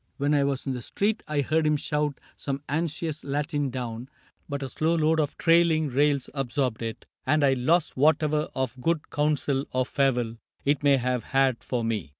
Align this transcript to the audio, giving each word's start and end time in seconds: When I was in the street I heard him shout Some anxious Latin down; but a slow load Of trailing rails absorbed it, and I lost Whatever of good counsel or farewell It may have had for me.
When 0.17 0.33
I 0.33 0.43
was 0.43 0.65
in 0.65 0.73
the 0.73 0.81
street 0.81 1.21
I 1.27 1.41
heard 1.41 1.67
him 1.67 1.77
shout 1.77 2.19
Some 2.35 2.63
anxious 2.67 3.23
Latin 3.23 3.69
down; 3.69 4.09
but 4.49 4.63
a 4.63 4.69
slow 4.69 4.95
load 4.95 5.19
Of 5.19 5.37
trailing 5.37 5.89
rails 5.89 6.27
absorbed 6.33 6.81
it, 6.81 7.05
and 7.23 7.43
I 7.43 7.53
lost 7.53 7.95
Whatever 7.95 8.47
of 8.55 8.81
good 8.81 9.11
counsel 9.11 9.67
or 9.71 9.85
farewell 9.85 10.37
It 10.65 10.81
may 10.81 10.97
have 10.97 11.25
had 11.25 11.63
for 11.63 11.83
me. 11.83 12.09